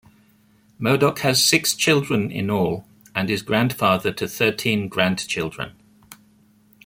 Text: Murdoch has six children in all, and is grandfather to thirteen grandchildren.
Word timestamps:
Murdoch 0.79 1.19
has 1.19 1.43
six 1.43 1.75
children 1.75 2.31
in 2.31 2.49
all, 2.49 2.87
and 3.13 3.29
is 3.29 3.43
grandfather 3.43 4.11
to 4.11 4.27
thirteen 4.27 4.87
grandchildren. 4.87 5.73